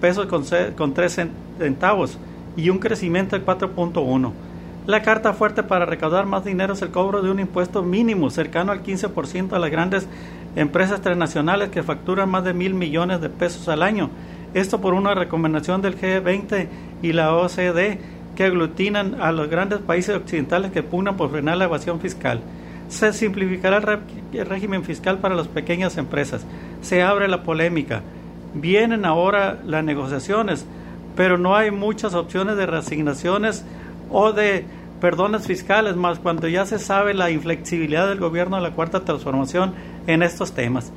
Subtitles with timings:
[0.00, 0.44] pesos con,
[0.76, 1.26] con 3
[1.58, 2.18] centavos
[2.56, 4.45] y un crecimiento del 4.1%.
[4.86, 8.70] La carta fuerte para recaudar más dinero es el cobro de un impuesto mínimo cercano
[8.70, 10.06] al 15% a las grandes
[10.54, 14.10] empresas transnacionales que facturan más de mil millones de pesos al año.
[14.54, 16.68] Esto por una recomendación del G20
[17.02, 17.98] y la OCDE
[18.36, 22.38] que aglutinan a los grandes países occidentales que pugnan por frenar la evasión fiscal.
[22.88, 23.78] Se simplificará
[24.32, 26.46] el régimen fiscal para las pequeñas empresas.
[26.80, 28.02] Se abre la polémica.
[28.54, 30.64] Vienen ahora las negociaciones,
[31.16, 33.64] pero no hay muchas opciones de reasignaciones
[34.10, 34.64] o de
[35.00, 39.74] perdones fiscales, más cuando ya se sabe la inflexibilidad del gobierno de la Cuarta Transformación
[40.06, 40.92] en estos temas.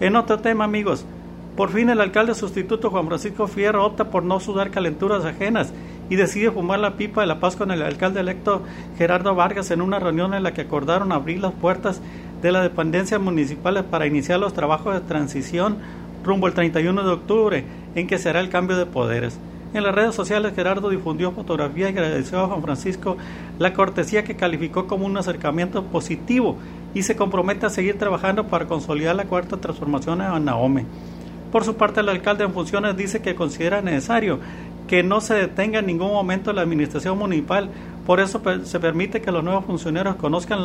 [0.00, 1.04] En otro tema, amigos,
[1.56, 5.72] por fin el alcalde sustituto Juan Francisco Fierro opta por no sudar calenturas ajenas
[6.10, 8.62] y decide fumar la pipa de la paz con el alcalde electo
[8.98, 12.00] Gerardo Vargas en una reunión en la que acordaron abrir las puertas
[12.42, 15.78] de las dependencias municipales para iniciar los trabajos de transición
[16.24, 19.38] rumbo al 31 de octubre, en que será el cambio de poderes.
[19.74, 23.16] En las redes sociales Gerardo difundió fotografías y agradeció a Juan Francisco
[23.58, 26.56] la cortesía que calificó como un acercamiento positivo
[26.94, 30.86] y se compromete a seguir trabajando para consolidar la cuarta transformación en Naome.
[31.50, 34.38] Por su parte, el alcalde en funciones dice que considera necesario
[34.86, 37.68] que no se detenga en ningún momento la administración municipal,
[38.06, 40.62] por eso se permite que los nuevos funcionarios conozcan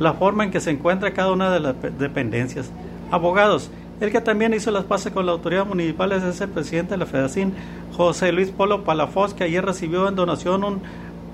[0.00, 2.72] la forma en que se encuentra cada una de las dependencias.
[3.12, 3.70] Abogados,
[4.02, 7.06] el que también hizo las paces con la autoridad municipal es el presidente de la
[7.06, 7.52] Federación,
[7.96, 10.82] José Luis Polo Palafoz, que ayer recibió en donación un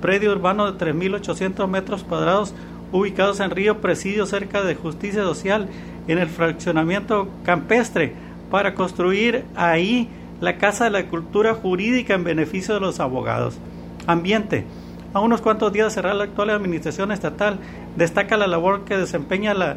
[0.02, 2.54] predio urbano de 3.800 metros cuadrados
[2.92, 5.66] ubicados en Río Presidio, cerca de Justicia Social,
[6.08, 8.12] en el fraccionamiento campestre,
[8.50, 10.08] para construir ahí
[10.40, 13.58] la Casa de la Cultura Jurídica en beneficio de los abogados.
[14.06, 14.64] Ambiente.
[15.14, 17.58] A unos cuantos días de cerrar la actual administración estatal,
[17.96, 19.76] destaca la labor que desempeña la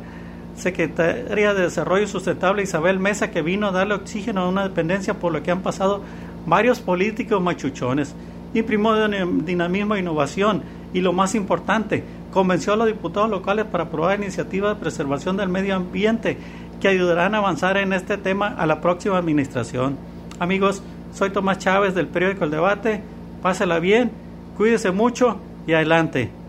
[0.55, 5.31] secretaria de Desarrollo Sustentable Isabel Mesa, que vino a darle oxígeno a una dependencia por
[5.31, 6.01] lo que han pasado
[6.45, 8.15] varios políticos machuchones.
[8.53, 10.63] Imprimó dinamismo e innovación
[10.93, 15.49] y lo más importante, convenció a los diputados locales para aprobar iniciativas de preservación del
[15.49, 16.37] medio ambiente
[16.81, 19.97] que ayudarán a avanzar en este tema a la próxima administración.
[20.39, 20.81] Amigos,
[21.13, 23.01] soy Tomás Chávez del periódico El Debate.
[23.41, 24.11] Pásela bien,
[24.57, 26.40] cuídese mucho y adelante.